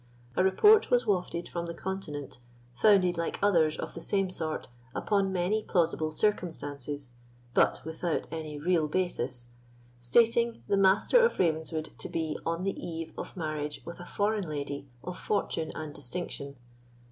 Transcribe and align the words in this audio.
A 0.35 0.43
report 0.43 0.89
was 0.89 1.05
wafted 1.05 1.47
from 1.47 1.67
the 1.67 1.75
continent, 1.75 2.39
founded, 2.73 3.19
like 3.19 3.37
others 3.43 3.77
of 3.77 3.93
the 3.93 4.01
same 4.01 4.31
sort, 4.31 4.67
upon 4.95 5.31
many 5.31 5.61
plausible 5.61 6.11
circumstances, 6.11 7.11
but 7.53 7.83
without 7.85 8.25
any 8.31 8.57
real 8.57 8.87
basis, 8.87 9.49
stating 9.99 10.63
the 10.67 10.75
Master 10.75 11.23
of 11.23 11.37
Ravenswood 11.37 11.91
to 11.99 12.09
be 12.09 12.35
on 12.47 12.63
the 12.63 12.83
eve 12.83 13.13
of 13.15 13.37
marriage 13.37 13.83
with 13.85 13.99
a 13.99 14.05
foreign 14.07 14.49
lady 14.49 14.87
of 15.03 15.19
fortune 15.19 15.71
and 15.75 15.93
distinction. 15.93 16.55